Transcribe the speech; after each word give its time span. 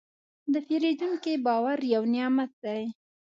د 0.53 0.55
پیرودونکي 0.67 1.33
باور 1.45 1.79
یو 1.93 2.03
نعمت 2.13 2.51
دی. 2.63 2.83